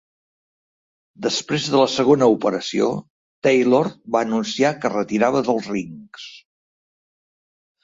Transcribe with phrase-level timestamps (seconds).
[1.25, 2.89] Després de la segona operació,
[3.49, 6.27] Taylor va anunciar que es retirava dels rings.